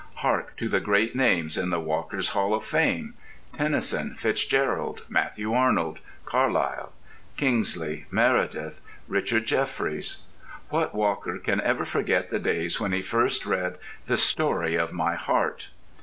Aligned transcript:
Hark 0.15 0.57
to 0.57 0.67
the 0.67 0.79
great 0.79 1.15
names 1.15 1.59
in 1.59 1.69
the 1.69 1.79
walker's 1.79 2.29
Hall 2.29 2.55
of 2.55 2.63
Fame: 2.63 3.13
Tennyson, 3.53 4.15
FitzGerald, 4.17 5.03
Matthew 5.07 5.53
Arnold, 5.53 5.99
Carlyle, 6.25 6.91
Kingsley, 7.37 8.07
Meredith, 8.09 8.81
Richard 9.07 9.45
Jefferies. 9.45 10.23
What 10.69 10.95
walker 10.95 11.37
can 11.37 11.61
ever 11.61 11.85
forget 11.85 12.29
the 12.29 12.39
day 12.39 12.67
when 12.79 12.93
he 12.93 13.03
first 13.03 13.45
read 13.45 13.77
"The 14.07 14.17
Story 14.17 14.73
of 14.75 14.91
My 14.91 15.13
Heart?" 15.13 15.67